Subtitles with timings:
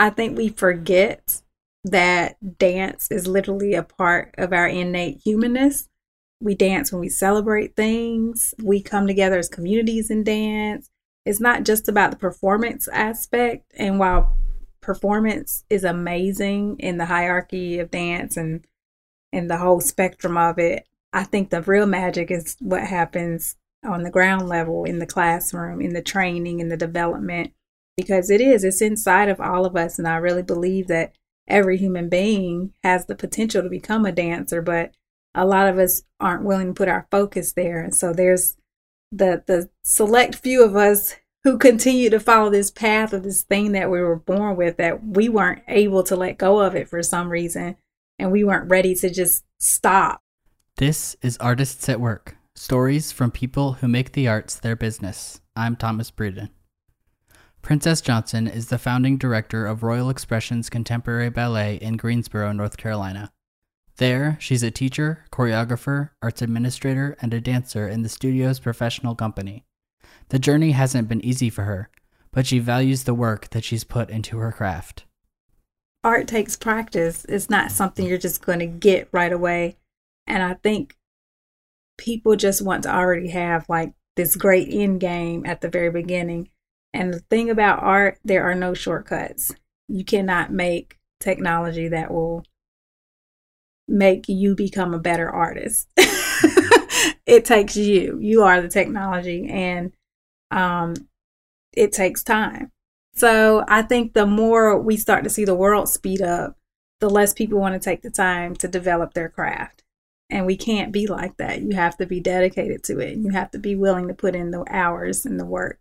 [0.00, 1.42] I think we forget
[1.84, 5.90] that dance is literally a part of our innate humanness.
[6.40, 8.54] We dance when we celebrate things.
[8.62, 10.88] We come together as communities and dance.
[11.26, 13.70] It's not just about the performance aspect.
[13.76, 14.38] And while
[14.80, 18.66] performance is amazing in the hierarchy of dance and
[19.34, 24.02] and the whole spectrum of it, I think the real magic is what happens on
[24.02, 27.52] the ground level in the classroom, in the training, in the development,
[28.00, 29.98] because it is, it's inside of all of us.
[29.98, 31.14] And I really believe that
[31.48, 34.92] every human being has the potential to become a dancer, but
[35.34, 37.80] a lot of us aren't willing to put our focus there.
[37.80, 38.56] And so there's
[39.12, 43.72] the the select few of us who continue to follow this path of this thing
[43.72, 47.02] that we were born with that we weren't able to let go of it for
[47.02, 47.76] some reason
[48.18, 50.20] and we weren't ready to just stop.
[50.76, 55.40] This is Artists at Work Stories from People Who Make the Arts Their Business.
[55.56, 56.50] I'm Thomas Breeden.
[57.62, 63.30] Princess Johnson is the founding director of Royal Expressions Contemporary Ballet in Greensboro, North Carolina.
[63.98, 69.66] There, she's a teacher, choreographer, arts administrator, and a dancer in the studio's professional company.
[70.30, 71.90] The journey hasn't been easy for her,
[72.32, 75.04] but she values the work that she's put into her craft.
[76.02, 77.26] Art takes practice.
[77.28, 79.76] It's not something you're just going to get right away.
[80.26, 80.96] And I think
[81.98, 86.48] people just want to already have like this great end game at the very beginning.
[86.92, 89.54] And the thing about art, there are no shortcuts.
[89.88, 92.44] You cannot make technology that will
[93.86, 95.88] make you become a better artist.
[97.26, 98.18] it takes you.
[98.20, 99.92] You are the technology and
[100.50, 100.94] um
[101.76, 102.70] it takes time.
[103.14, 106.56] So I think the more we start to see the world speed up,
[107.00, 109.82] the less people want to take the time to develop their craft.
[110.30, 111.62] And we can't be like that.
[111.62, 113.16] You have to be dedicated to it.
[113.16, 115.79] You have to be willing to put in the hours and the work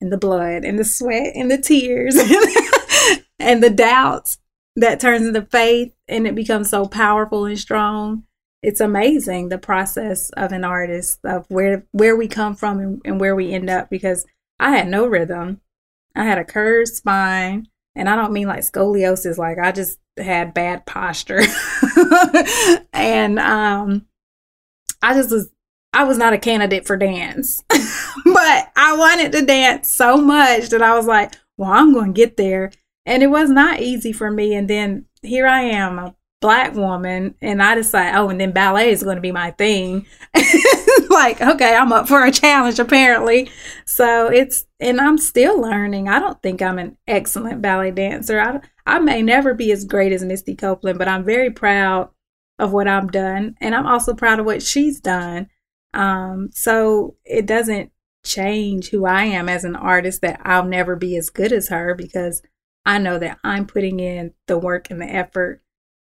[0.00, 2.16] and the blood and the sweat and the tears
[3.38, 4.38] and the doubts
[4.76, 8.24] that turns into faith and it becomes so powerful and strong.
[8.62, 13.20] It's amazing the process of an artist of where where we come from and, and
[13.20, 14.26] where we end up because
[14.58, 15.60] I had no rhythm.
[16.14, 20.54] I had a curved spine and I don't mean like scoliosis like I just had
[20.54, 21.42] bad posture.
[22.92, 24.06] and um
[25.02, 25.50] I just was
[25.92, 27.62] I was not a candidate for dance.
[28.34, 32.18] but I wanted to dance so much that I was like, well, I'm going to
[32.18, 32.72] get there.
[33.06, 34.54] And it was not easy for me.
[34.54, 38.90] And then here I am, a black woman, and I decide, oh, and then ballet
[38.90, 40.06] is going to be my thing.
[41.10, 43.50] like, okay, I'm up for a challenge apparently.
[43.84, 46.08] So it's, and I'm still learning.
[46.08, 48.40] I don't think I'm an excellent ballet dancer.
[48.40, 52.10] I, I may never be as great as Misty Copeland, but I'm very proud
[52.58, 53.56] of what I've done.
[53.60, 55.48] And I'm also proud of what she's done.
[55.92, 57.90] Um, so it doesn't
[58.24, 61.94] change who I am as an artist that I'll never be as good as her
[61.94, 62.42] because
[62.84, 65.62] I know that I'm putting in the work and the effort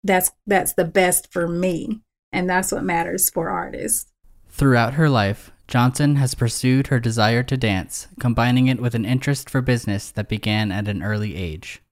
[0.04, 2.02] that's that's the best for me
[2.32, 4.12] and that's what matters for artists.
[4.48, 9.50] Throughout her life, Johnson has pursued her desire to dance, combining it with an interest
[9.50, 11.82] for business that began at an early age.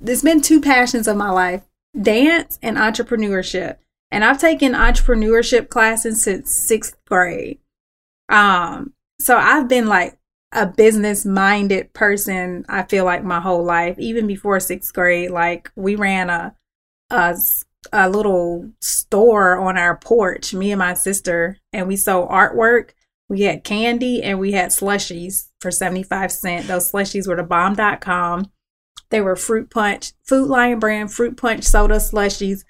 [0.00, 1.62] There's been two passions of my life
[2.00, 3.76] dance and entrepreneurship.
[4.10, 7.58] And I've taken entrepreneurship classes since sixth grade.
[8.28, 10.18] Um, so I've been like
[10.54, 15.30] a business minded person, I feel like my whole life, even before sixth grade.
[15.30, 16.54] Like we ran a,
[17.10, 17.36] a,
[17.92, 22.90] a little store on our porch, me and my sister, and we sold artwork.
[23.28, 26.68] We had candy and we had slushies for 75 cents.
[26.68, 28.50] Those slushies were the bomb.com.
[29.10, 32.64] They were fruit punch, Food Lion brand fruit punch soda slushies.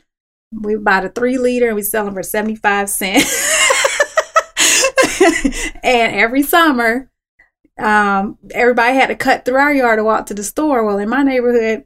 [0.52, 3.60] We bought a three liter and we sell them for 75 cents.
[5.84, 7.10] and every summer,
[7.78, 10.84] um, everybody had to cut through our yard to walk to the store.
[10.84, 11.84] Well, in my neighborhood,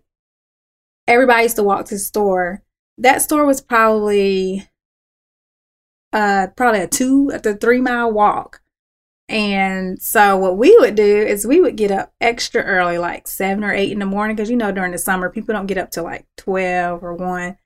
[1.07, 2.63] everybody used to walk to the store.
[2.99, 4.69] That store was probably
[6.13, 8.63] uh probably a two the three mile walk.
[9.29, 13.63] And so what we would do is we would get up extra early, like seven
[13.63, 15.91] or eight in the morning, because you know during the summer people don't get up
[15.91, 17.59] till like twelve or one.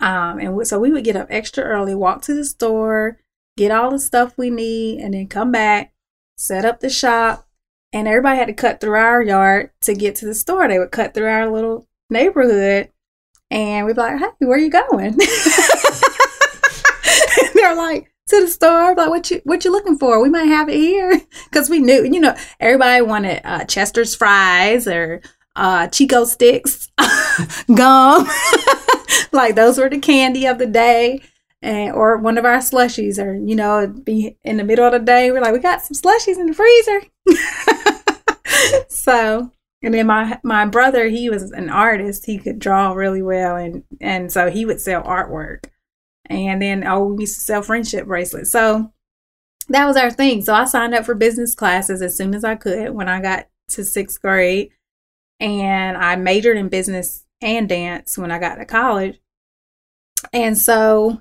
[0.00, 3.18] Um, and so we would get up extra early, walk to the store,
[3.56, 5.94] get all the stuff we need, and then come back,
[6.36, 7.46] set up the shop.
[7.92, 10.66] And everybody had to cut through our yard to get to the store.
[10.66, 12.90] They would cut through our little neighborhood,
[13.50, 15.16] and we'd be like, "Hey, where you going?"
[17.54, 20.20] they're like, "To the store." like, "What you what you looking for?
[20.20, 24.88] We might have it here." Because we knew, you know, everybody wanted uh, Chester's fries
[24.88, 25.22] or
[25.54, 26.88] uh, Chick-O-Sticks,
[27.76, 28.28] gum.
[29.30, 31.22] like those were the candy of the day
[31.64, 34.98] and or one of our slushies or you know be in the middle of the
[34.98, 37.00] day we're like we got some slushies in the freezer
[38.88, 39.50] so
[39.84, 42.24] And then my my brother, he was an artist.
[42.24, 45.66] He could draw really well, and and so he would sell artwork.
[46.24, 48.50] And then oh, we used to sell friendship bracelets.
[48.50, 48.90] So
[49.68, 50.42] that was our thing.
[50.42, 53.48] So I signed up for business classes as soon as I could when I got
[53.70, 54.70] to sixth grade,
[55.38, 59.20] and I majored in business and dance when I got to college.
[60.32, 61.20] And so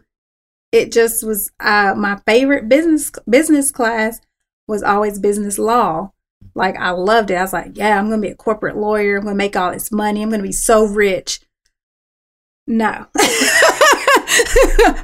[0.73, 4.19] it just was uh, my favorite business business class
[4.67, 6.11] was always business law.
[6.55, 7.35] Like I loved it.
[7.35, 9.17] I was like, yeah, I'm gonna be a corporate lawyer.
[9.17, 10.23] I'm gonna make all this money.
[10.23, 11.41] I'm gonna be so rich.
[12.65, 13.05] No.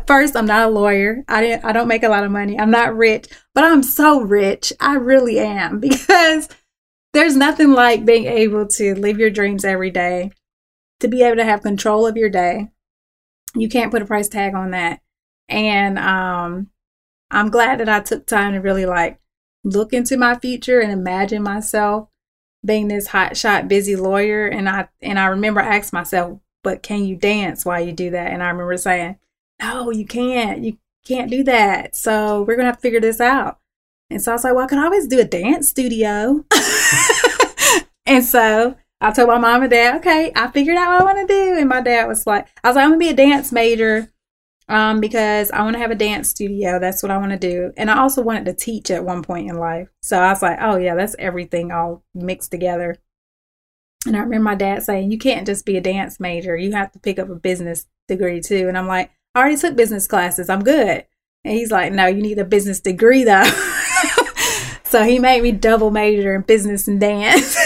[0.07, 1.23] First, I'm not a lawyer.
[1.27, 2.59] I didn't I don't make a lot of money.
[2.59, 4.73] I'm not rich, but I'm so rich.
[4.79, 6.49] I really am because
[7.13, 10.31] there's nothing like being able to live your dreams every day,
[10.99, 12.69] to be able to have control of your day.
[13.53, 15.01] You can't put a price tag on that.
[15.49, 16.69] And um
[17.31, 19.19] I'm glad that I took time to really like
[19.63, 22.07] look into my future and imagine myself
[22.65, 26.83] being this hot shot busy lawyer and I and I remember I asked myself, but
[26.83, 28.31] can you dance while you do that?
[28.31, 29.17] And I remember saying,
[29.61, 30.63] No, you can't.
[30.63, 31.95] You can't do that.
[31.95, 33.59] So we're gonna have to figure this out.
[34.09, 36.45] And so I was like, Well, I can always do a dance studio.
[38.05, 41.27] and so I told my mom and dad, okay, I figured out what I want
[41.27, 41.57] to do.
[41.57, 44.11] And my dad was like, I was like, I'm gonna be a dance major
[44.69, 46.79] um, because I want to have a dance studio.
[46.79, 47.73] That's what I want to do.
[47.75, 49.89] And I also wanted to teach at one point in life.
[50.01, 52.97] So I was like, oh, yeah, that's everything all mixed together.
[54.05, 56.55] And I remember my dad saying, you can't just be a dance major.
[56.55, 58.67] You have to pick up a business degree too.
[58.69, 60.49] And I'm like, I already took business classes.
[60.49, 61.05] I'm good.
[61.43, 63.43] And he's like, no, you need a business degree though.
[64.83, 67.57] so he made me double major in business and dance.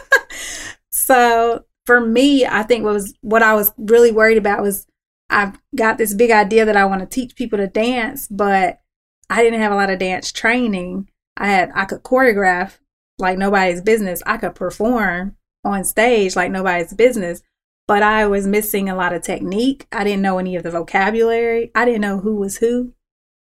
[0.90, 4.86] so for me, I think what was what I was really worried about was
[5.28, 8.80] I've got this big idea that I want to teach people to dance, but
[9.28, 11.08] I didn't have a lot of dance training.
[11.36, 12.78] I had I could choreograph
[13.18, 14.22] like nobody's business.
[14.26, 17.42] I could perform on stage like nobody's business,
[17.88, 19.86] but I was missing a lot of technique.
[19.90, 21.70] I didn't know any of the vocabulary.
[21.74, 22.92] I didn't know who was who.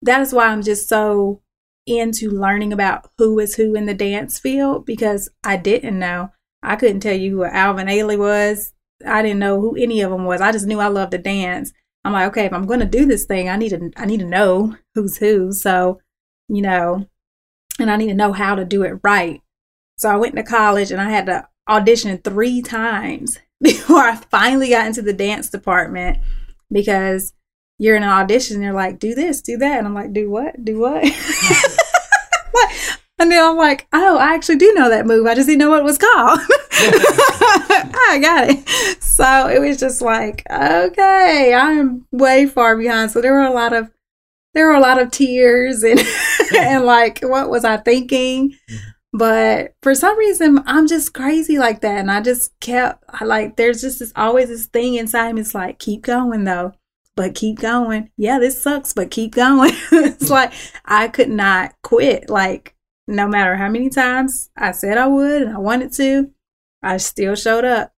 [0.02, 1.42] That is why I'm just so
[1.86, 6.30] into learning about who is who in the dance field because I didn't know.
[6.62, 8.72] I couldn't tell you who Alvin Ailey was
[9.06, 10.40] I didn't know who any of them was.
[10.40, 11.72] I just knew I loved to dance.
[12.04, 14.20] I'm like, okay, if I'm going to do this thing, I need to I need
[14.20, 15.52] to know who's who.
[15.52, 16.00] So,
[16.48, 17.06] you know,
[17.78, 19.40] and I need to know how to do it right.
[19.98, 24.70] So I went to college and I had to audition three times before I finally
[24.70, 26.18] got into the dance department
[26.70, 27.34] because
[27.78, 29.78] you're in an audition and they're like, do this, do that.
[29.78, 30.64] And I'm like, do what?
[30.64, 31.04] Do what?
[33.18, 35.26] and then I'm like, oh, I actually do know that move.
[35.26, 36.40] I just didn't know what it was called.
[38.08, 38.98] I got it.
[39.18, 43.10] So it was just like, okay, I'm way far behind.
[43.10, 43.90] So there were a lot of
[44.54, 46.00] there were a lot of tears and
[46.56, 48.50] and like what was I thinking?
[48.50, 48.76] Mm-hmm.
[49.14, 51.98] But for some reason I'm just crazy like that.
[51.98, 55.40] And I just kept I like there's just this always this thing inside me.
[55.40, 56.74] It's like, keep going though.
[57.16, 58.10] But keep going.
[58.16, 59.72] Yeah, this sucks, but keep going.
[59.92, 60.52] it's like
[60.84, 62.30] I could not quit.
[62.30, 62.76] Like
[63.08, 66.30] no matter how many times I said I would and I wanted to,
[66.82, 67.92] I still showed up.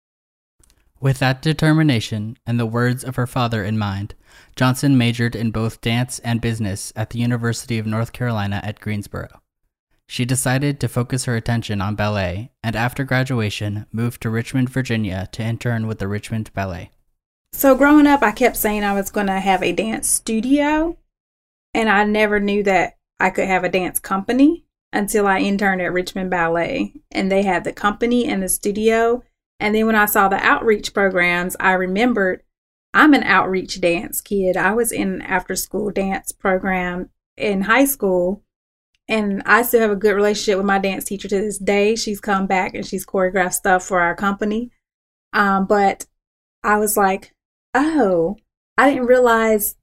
[1.00, 4.14] With that determination and the words of her father in mind,
[4.56, 9.40] Johnson majored in both dance and business at the University of North Carolina at Greensboro.
[10.08, 15.28] She decided to focus her attention on ballet and after graduation moved to Richmond, Virginia
[15.32, 16.90] to intern with the Richmond Ballet.
[17.52, 20.98] So, growing up, I kept saying I was going to have a dance studio,
[21.74, 25.92] and I never knew that I could have a dance company until I interned at
[25.92, 26.94] Richmond Ballet.
[27.10, 29.22] And they had the company and the studio.
[29.60, 32.42] And then when I saw the outreach programs, I remembered
[32.94, 34.56] I'm an outreach dance kid.
[34.56, 38.42] I was in an after school dance program in high school.
[39.08, 41.96] And I still have a good relationship with my dance teacher to this day.
[41.96, 44.70] She's come back and she's choreographed stuff for our company.
[45.32, 46.06] Um, but
[46.62, 47.34] I was like,
[47.74, 48.36] oh,
[48.76, 49.76] I didn't realize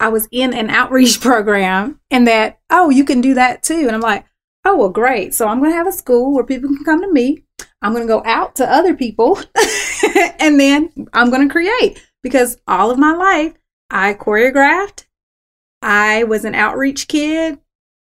[0.00, 3.84] I was in an outreach program and that, oh, you can do that too.
[3.86, 4.24] And I'm like,
[4.64, 5.34] oh, well, great.
[5.34, 7.44] So I'm going to have a school where people can come to me.
[7.82, 9.38] I'm going to go out to other people
[10.40, 13.54] and then I'm going to create because all of my life
[13.90, 15.04] I choreographed,
[15.80, 17.58] I was an outreach kid,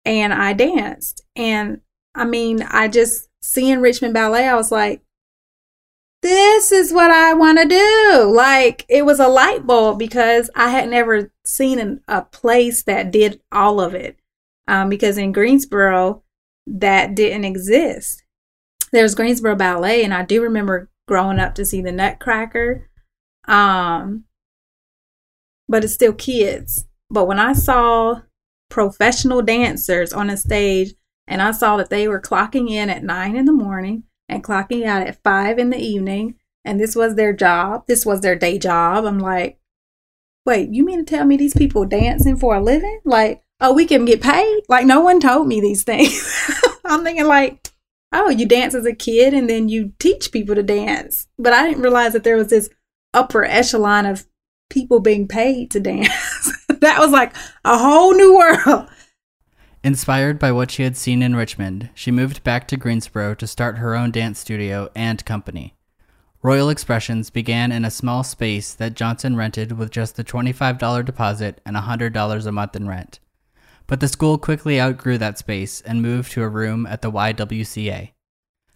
[0.06, 1.24] and I danced.
[1.36, 1.82] And
[2.16, 5.02] I mean, I just seeing Richmond Ballet, I was like,
[6.22, 8.34] this is what I want to do.
[8.34, 13.12] Like it was a light bulb because I had never seen an, a place that
[13.12, 14.18] did all of it.
[14.68, 16.24] Um, because in Greensboro,
[16.68, 18.24] that didn't exist.
[18.92, 22.90] There's Greensboro Ballet, and I do remember growing up to see the Nutcracker.
[23.48, 24.26] Um,
[25.68, 26.86] but it's still kids.
[27.10, 28.22] But when I saw
[28.70, 30.94] professional dancers on a stage
[31.28, 34.86] and I saw that they were clocking in at nine in the morning, and clocking
[34.86, 36.36] out at five in the evening.
[36.64, 37.86] And this was their job.
[37.88, 39.06] This was their day job.
[39.06, 39.60] I'm like,
[40.46, 43.02] wait, you mean to tell me these people dancing for a living?
[43.04, 44.62] Like, oh, we can get paid?
[44.70, 46.48] Like, no one told me these things.
[46.86, 47.72] I'm thinking, like,
[48.12, 51.28] oh, you dance as a kid and then you teach people to dance.
[51.38, 52.70] But I didn't realize that there was this
[53.14, 54.26] upper echelon of
[54.70, 56.66] people being paid to dance.
[56.68, 57.36] that was like
[57.66, 58.88] a whole new world.
[59.84, 63.78] Inspired by what she had seen in Richmond, she moved back to Greensboro to start
[63.78, 65.76] her own dance studio and company.
[66.42, 71.62] Royal Expressions began in a small space that Johnson rented with just the $25 deposit
[71.66, 73.20] and $100 a month in rent.
[73.90, 78.12] But the school quickly outgrew that space and moved to a room at the YWCA.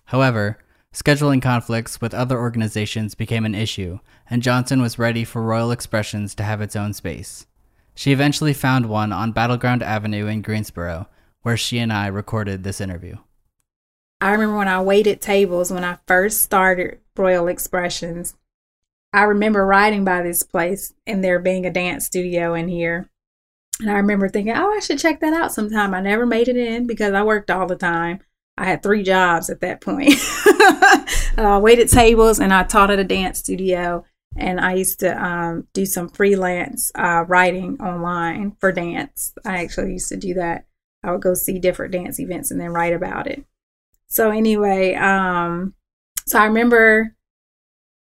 [0.05, 0.57] However,
[0.91, 6.33] scheduling conflicts with other organizations became an issue, and Johnson was ready for Royal Expressions
[6.33, 7.45] to have its own space.
[7.93, 11.07] She eventually found one on Battleground Avenue in Greensboro,
[11.43, 13.17] where she and I recorded this interview.
[14.19, 18.33] I remember when I waited tables when I first started Royal Expressions.
[19.13, 23.11] I remember riding by this place and there being a dance studio in here.
[23.79, 25.93] And I remember thinking, oh, I should check that out sometime.
[25.93, 28.19] I never made it in because I worked all the time.
[28.57, 30.13] I had three jobs at that point.
[30.15, 34.05] I uh, waited tables and I taught at a dance studio.
[34.35, 39.33] And I used to um, do some freelance uh, writing online for dance.
[39.45, 40.65] I actually used to do that.
[41.03, 43.43] I would go see different dance events and then write about it.
[44.07, 45.73] So, anyway, um,
[46.25, 47.15] so I remember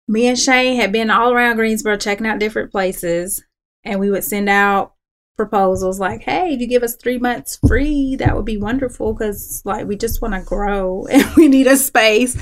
[0.08, 3.44] me and Shane had been all around Greensboro checking out different places,
[3.84, 4.94] and we would send out
[5.40, 9.62] proposals like, "Hey, if you give us three months free, that would be wonderful because
[9.64, 12.38] like we just want to grow and we need a space."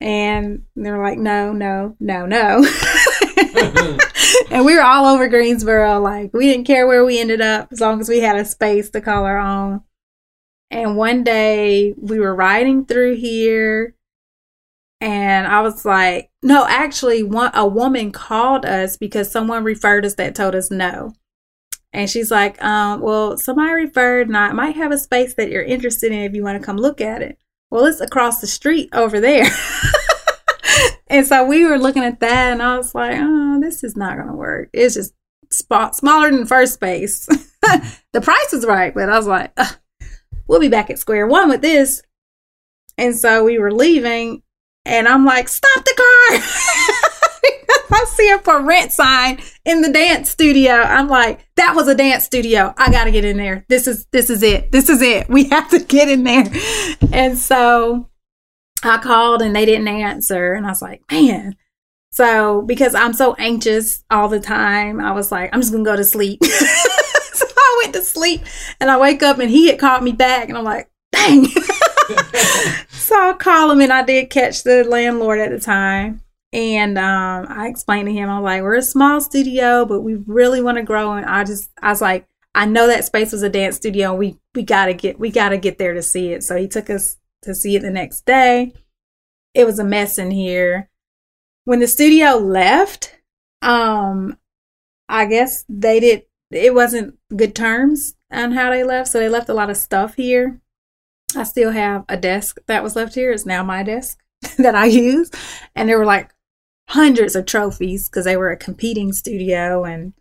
[0.00, 2.66] And they're like, "No, no, no, no."
[4.50, 5.98] and we were all over Greensboro.
[6.00, 8.90] Like we didn't care where we ended up as long as we had a space
[8.90, 9.80] to call our own.
[10.70, 13.96] And one day we were riding through here
[15.00, 20.14] and I was like, no, actually, one a woman called us because someone referred us
[20.14, 21.12] that told us no.
[21.96, 25.62] And she's like, um, well, somebody referred, and I might have a space that you're
[25.62, 27.38] interested in if you want to come look at it.
[27.70, 29.46] Well, it's across the street over there.
[31.06, 34.16] and so we were looking at that, and I was like, oh, this is not
[34.16, 34.68] going to work.
[34.74, 35.14] It's just
[35.50, 37.24] spot smaller than first space.
[38.12, 39.58] the price is right, but I was like,
[40.46, 42.02] we'll be back at square one with this.
[42.98, 44.42] And so we were leaving,
[44.84, 46.92] and I'm like, stop the car.
[47.90, 50.72] I see a for rent sign in the dance studio.
[50.72, 52.74] I'm like, that was a dance studio.
[52.76, 53.64] I gotta get in there.
[53.68, 54.72] This is this is it.
[54.72, 55.28] This is it.
[55.28, 56.46] We have to get in there.
[57.12, 58.08] And so
[58.82, 60.54] I called and they didn't answer.
[60.54, 61.56] And I was like, man.
[62.10, 65.96] So because I'm so anxious all the time, I was like, I'm just gonna go
[65.96, 66.42] to sleep.
[66.44, 68.42] so I went to sleep
[68.80, 71.44] and I wake up and he had called me back and I'm like, dang.
[72.88, 76.22] so I call him and I did catch the landlord at the time.
[76.56, 80.62] And um, I explained to him, I'm like, we're a small studio, but we really
[80.62, 81.12] want to grow.
[81.12, 84.14] And I just, I was like, I know that space was a dance studio.
[84.14, 86.42] We we gotta get we gotta get there to see it.
[86.42, 88.72] So he took us to see it the next day.
[89.52, 90.88] It was a mess in here.
[91.66, 93.14] When the studio left,
[93.60, 94.38] um,
[95.10, 96.22] I guess they did.
[96.50, 100.14] It wasn't good terms on how they left, so they left a lot of stuff
[100.14, 100.62] here.
[101.36, 103.32] I still have a desk that was left here.
[103.32, 104.18] It's now my desk
[104.56, 105.30] that I use,
[105.74, 106.32] and there were like
[106.88, 110.12] hundreds of trophies because they were a competing studio and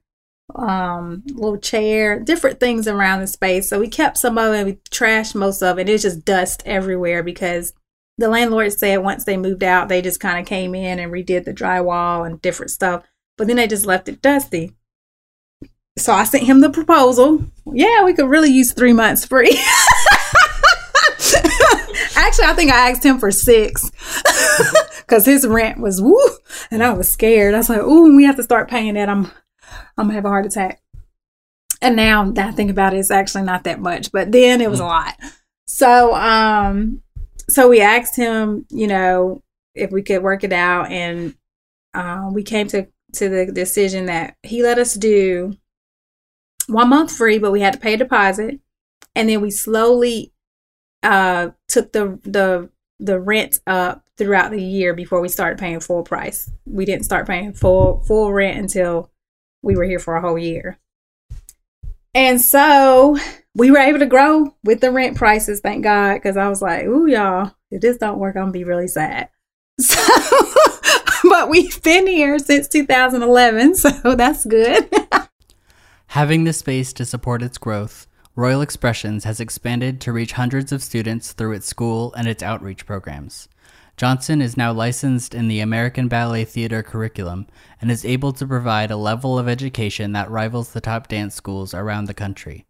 [0.55, 3.69] um little chair different things around the space.
[3.69, 5.89] So we kept some of it we trashed most of it.
[5.89, 7.73] It's just dust everywhere because
[8.17, 11.45] the landlord said once they moved out they just kind of came in and redid
[11.45, 13.03] the drywall and different stuff
[13.37, 14.73] but then they just left it dusty.
[15.97, 17.43] So i sent him the proposal.
[17.71, 19.59] Yeah we could really use three months free.
[22.17, 23.89] Actually, I think I asked him for six
[25.05, 26.17] because his rent was woo,
[26.71, 27.53] and I was scared.
[27.53, 29.09] I was like, "Ooh, we have to start paying that.
[29.09, 29.25] I'm,
[29.97, 30.81] I'm gonna have a heart attack."
[31.81, 34.69] And now that I think about it, it's actually not that much, but then it
[34.69, 34.87] was a mm.
[34.87, 35.15] lot.
[35.67, 37.01] So, um,
[37.49, 39.43] so we asked him, you know,
[39.73, 41.35] if we could work it out, and
[41.93, 45.55] uh, we came to to the decision that he let us do
[46.67, 48.59] one month free, but we had to pay a deposit,
[49.15, 50.33] and then we slowly
[51.03, 52.69] uh, took the the
[52.99, 56.49] the rent up throughout the year before we started paying full price.
[56.65, 59.11] We didn't start paying full full rent until
[59.61, 60.79] we were here for a whole year.
[62.13, 63.17] And so
[63.55, 66.85] we were able to grow with the rent prices, thank God, because I was like,
[66.85, 69.29] ooh, y'all, if this don't work, I'm gonna be really sad.
[69.77, 69.99] So,
[71.29, 74.89] but we've been here since 2011, so that's good.
[76.07, 78.07] Having the space to support its growth,
[78.37, 82.85] Royal Expressions has expanded to reach hundreds of students through its school and its outreach
[82.85, 83.49] programs.
[83.97, 87.47] Johnson is now licensed in the American Ballet Theater curriculum
[87.81, 91.73] and is able to provide a level of education that rivals the top dance schools
[91.73, 92.65] around the country.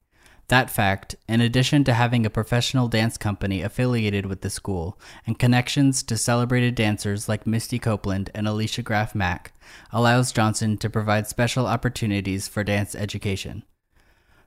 [0.49, 5.39] That fact, in addition to having a professional dance company affiliated with the school and
[5.39, 9.53] connections to celebrated dancers like Misty Copeland and Alicia Graf Mack,
[9.91, 13.63] allows Johnson to provide special opportunities for dance education.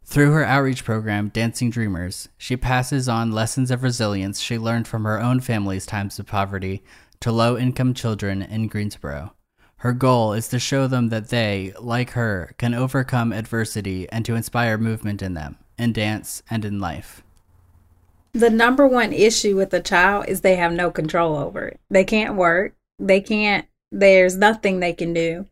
[0.08, 5.04] Through her outreach program, Dancing Dreamers, she passes on lessons of resilience she learned from
[5.04, 6.82] her own family's times of poverty
[7.20, 9.34] to low income children in Greensboro.
[9.76, 14.34] Her goal is to show them that they, like her, can overcome adversity and to
[14.34, 17.22] inspire movement in them, in dance and in life.
[18.32, 21.80] The number one issue with a child is they have no control over it.
[21.90, 22.72] They can't work.
[22.98, 25.44] They can't, there's nothing they can do.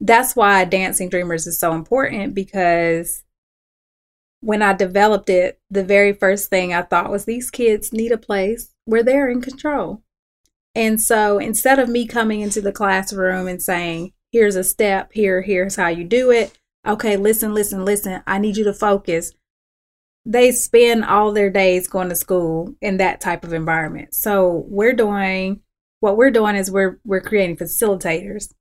[0.00, 3.24] That's why Dancing Dreamers is so important because
[4.40, 8.18] when I developed it, the very first thing I thought was these kids need a
[8.18, 10.02] place where they're in control.
[10.74, 15.42] And so instead of me coming into the classroom and saying, here's a step, here,
[15.42, 16.58] here's how you do it.
[16.86, 18.22] Okay, listen, listen, listen.
[18.26, 19.32] I need you to focus.
[20.24, 24.14] They spend all their days going to school in that type of environment.
[24.14, 25.60] So we're doing
[26.00, 28.52] what we're doing is we're we're creating facilitators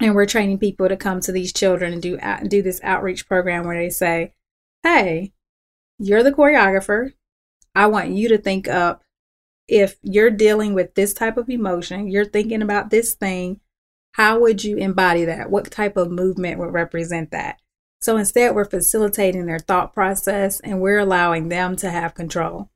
[0.00, 3.26] and we're training people to come to these children and do out, do this outreach
[3.26, 4.32] program where they say,
[4.82, 5.32] hey,
[5.98, 7.12] you're the choreographer.
[7.74, 9.02] I want you to think up
[9.68, 13.60] if you're dealing with this type of emotion, you're thinking about this thing,
[14.12, 15.50] how would you embody that?
[15.50, 17.58] What type of movement would represent that?
[18.00, 22.68] So instead, we're facilitating their thought process and we're allowing them to have control.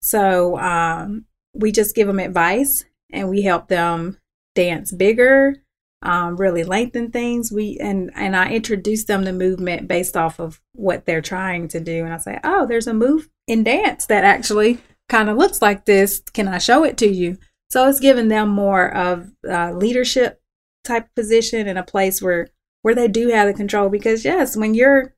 [0.00, 4.18] So um, we just give them advice and we help them
[4.54, 5.56] dance bigger,
[6.02, 7.52] um, really lengthen things.
[7.52, 11.80] We and and I introduce them to movement based off of what they're trying to
[11.80, 14.78] do, and I say, oh, there's a move in dance that actually
[15.08, 16.20] kind of looks like this.
[16.32, 17.38] Can I show it to you?
[17.70, 20.40] So it's giving them more of a leadership
[20.84, 22.48] type position in a place where
[22.82, 23.88] where they do have the control.
[23.88, 25.14] Because yes, when you're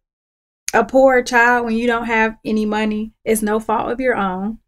[0.74, 4.58] a poor child, when you don't have any money, it's no fault of your own.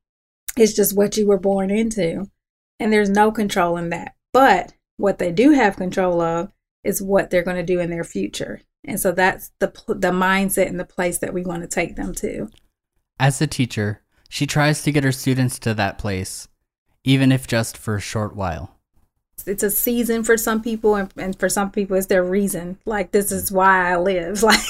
[0.57, 2.31] It's just what you were born into,
[2.81, 4.15] and there's no control in that.
[4.33, 6.51] But what they do have control of
[6.85, 8.63] is what they're going to do in their future.
[8.85, 12.15] And so that's the the mindset and the place that we want to take them
[12.15, 12.49] to.
[13.19, 16.49] As a teacher, she tries to get her students to that place,
[17.05, 18.77] even if just for a short while.
[19.47, 22.79] It's a season for some people, and, and for some people, it's their reason.
[22.87, 24.43] Like this is why I live.
[24.47, 24.61] Like,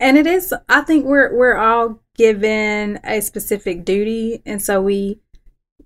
[0.00, 0.54] and it is.
[0.68, 5.20] I think we're we're all given a specific duty, and so we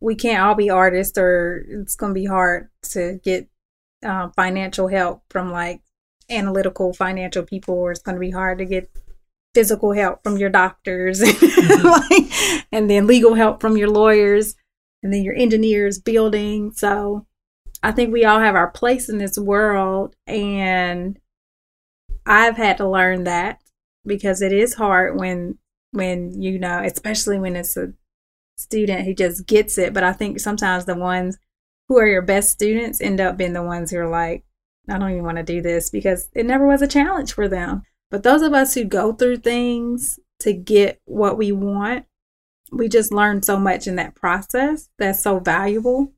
[0.02, 3.48] we can't all be artists or it's going to be hard to get
[4.04, 5.80] uh, financial help from like
[6.30, 8.90] analytical financial people or it's going to be hard to get
[9.54, 11.20] physical help from your doctors
[11.84, 14.54] like, and then legal help from your lawyers
[15.02, 16.72] and then your engineers building.
[16.72, 17.26] So
[17.82, 21.18] i think we all have our place in this world and
[22.26, 23.60] i've had to learn that
[24.06, 25.58] because it is hard when
[25.90, 27.92] when you know especially when it's a
[28.56, 29.92] student who just gets it.
[29.92, 31.38] But I think sometimes the ones
[31.88, 34.44] who are your best students end up being the ones who are like,
[34.88, 37.82] I don't even want to do this because it never was a challenge for them.
[38.10, 42.06] But those of us who go through things to get what we want,
[42.70, 46.12] we just learn so much in that process that's so valuable.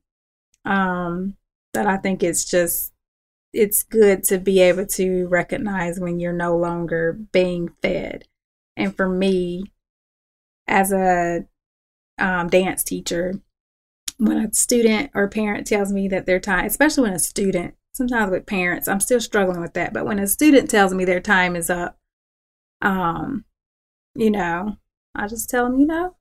[0.65, 1.37] Um,
[1.73, 2.91] that I think it's just
[3.53, 8.25] it's good to be able to recognize when you're no longer being fed.
[8.75, 9.71] And for me,
[10.67, 11.45] as a
[12.17, 13.35] um, dance teacher,
[14.17, 18.31] when a student or parent tells me that their time, especially when a student, sometimes
[18.31, 19.93] with parents, I'm still struggling with that.
[19.93, 21.97] But when a student tells me their time is up,
[22.81, 23.45] um,
[24.15, 24.77] you know,
[25.13, 26.15] I just tell them, you know,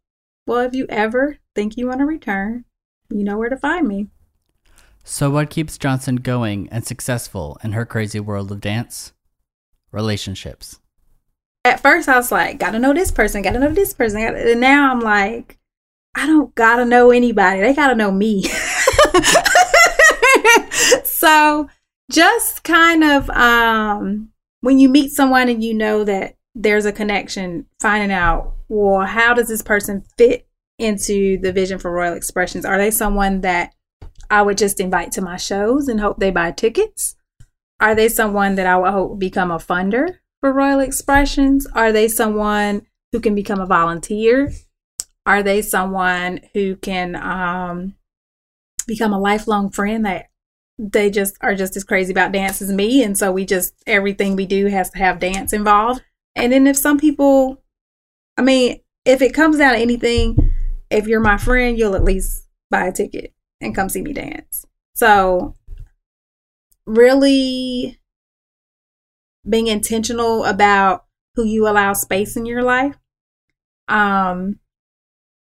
[0.46, 2.64] well, if you ever think you want to return,
[3.10, 4.08] you know where to find me.
[5.04, 9.12] So, what keeps Johnson going and successful in her crazy world of dance?
[9.92, 10.80] Relationships.
[11.64, 14.20] At first, I was like, gotta know this person, gotta know this person.
[14.20, 15.58] And now I'm like,
[16.14, 17.60] I don't gotta know anybody.
[17.60, 18.44] They gotta know me.
[21.04, 21.68] so
[22.10, 27.66] just kind of um when you meet someone and you know that there's a connection,
[27.80, 30.46] finding out, well, how does this person fit
[30.78, 32.64] into the vision for Royal Expressions?
[32.64, 33.74] Are they someone that
[34.30, 37.16] I would just invite to my shows and hope they buy tickets?
[37.80, 41.66] Are they someone that I would hope become a funder for Royal Expressions?
[41.74, 44.52] Are they someone who can become a volunteer
[45.26, 47.94] are they someone who can um,
[48.86, 50.30] become a lifelong friend that
[50.78, 53.02] they just are just as crazy about dance as me?
[53.02, 56.02] And so we just, everything we do has to have dance involved.
[56.36, 57.62] And then if some people,
[58.36, 60.52] I mean, if it comes down to anything,
[60.90, 63.32] if you're my friend, you'll at least buy a ticket.
[63.60, 64.66] and come see me dance.
[64.94, 65.54] So,
[66.86, 67.98] really
[69.48, 72.96] being intentional about who you allow space in your life.
[73.88, 74.60] Um,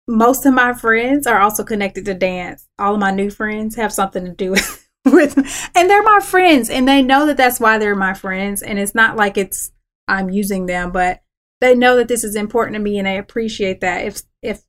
[0.07, 2.67] most of my friends are also connected to dance.
[2.77, 6.69] All of my new friends have something to do with, with and they're my friends
[6.69, 9.71] and they know that that's why they're my friends and it's not like it's
[10.07, 11.21] I'm using them, but
[11.61, 14.05] they know that this is important to me and they appreciate that.
[14.05, 14.63] If if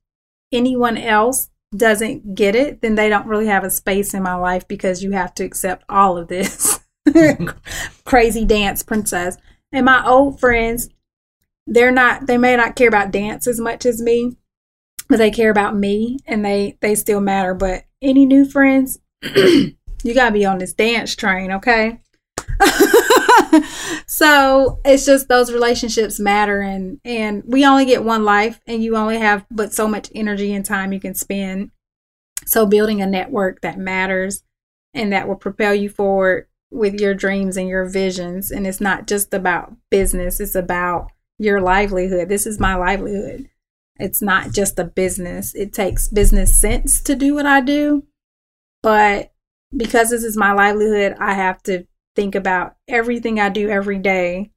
[0.51, 4.67] anyone else doesn't get it, then they don't really have a space in my life
[4.67, 6.79] because you have to accept all of this
[8.05, 9.37] crazy dance princess.
[9.71, 10.89] And my old friends,
[11.67, 14.37] they're not they may not care about dance as much as me,
[15.07, 17.53] but they care about me and they they still matter.
[17.53, 21.99] But any new friends, you gotta be on this dance train, okay?
[24.07, 28.95] so it's just those relationships matter and and we only get one life and you
[28.95, 31.71] only have but so much energy and time you can spend
[32.45, 34.43] so building a network that matters
[34.93, 39.07] and that will propel you forward with your dreams and your visions and it's not
[39.07, 43.49] just about business it's about your livelihood this is my livelihood
[43.99, 48.03] it's not just a business it takes business sense to do what i do
[48.83, 49.31] but
[49.75, 54.51] because this is my livelihood i have to think about everything I do every day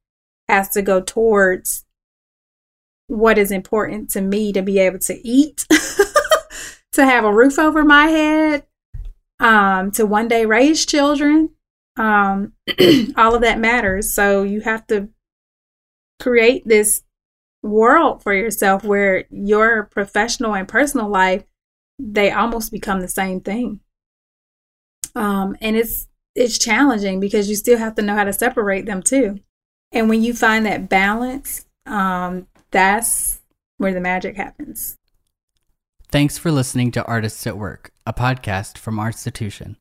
[0.47, 1.85] has to go towards
[3.07, 5.65] what is important to me to be able to eat,
[6.93, 8.65] to have a roof over my head,
[9.39, 11.49] um, to one day raise children.
[11.97, 12.53] Um,
[13.17, 14.13] all of that matters.
[14.13, 15.09] So you have to
[16.19, 17.03] create this
[17.61, 21.43] world for yourself where your professional and personal life
[21.99, 23.81] they almost become the same thing.
[25.15, 29.03] Um, and it's it's challenging because you still have to know how to separate them
[29.03, 29.39] too.
[29.91, 33.41] And when you find that balance, um, that's
[33.77, 34.95] where the magic happens.
[36.11, 39.77] Thanks for listening to Artists at Work, a podcast from Artstitution.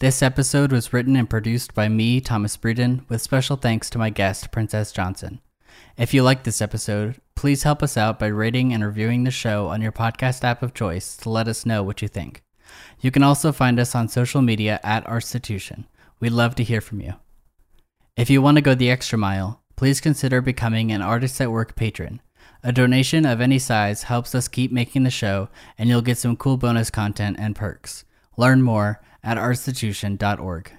[0.00, 4.10] This episode was written and produced by me, Thomas Breeden, with special thanks to my
[4.10, 5.40] guest, Princess Johnson.
[5.96, 9.66] If you like this episode, please help us out by rating and reviewing the show
[9.66, 12.40] on your podcast app of choice to let us know what you think.
[13.00, 15.88] You can also find us on social media at Artstitution.
[16.20, 17.14] We'd love to hear from you.
[18.16, 21.74] If you want to go the extra mile, please consider becoming an Artist at Work
[21.74, 22.22] patron.
[22.62, 26.36] A donation of any size helps us keep making the show, and you'll get some
[26.36, 28.04] cool bonus content and perks.
[28.36, 30.76] Learn more at artstitution.org.